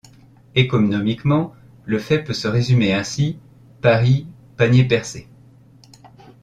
[0.55, 1.53] Économiquement,
[1.85, 3.37] le fait peut se résumer ainsi:
[3.83, 4.25] Paris
[4.57, 5.29] panier percé.